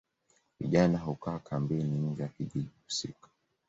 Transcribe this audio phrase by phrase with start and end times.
[0.59, 3.27] Vijana hukaa kambini nje ya kijiji husika